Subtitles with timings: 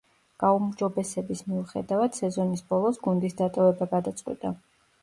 [0.43, 4.57] გაუმჯობესების მიუხედავად, სეზონის ბოლოს გუნდის დატოვება გადაწყვიტა.